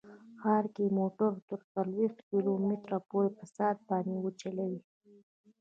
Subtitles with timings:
[0.39, 4.75] ښار کې موټر تر څلوېښت کیلو متره پورې په ساعت باندې وچلوئ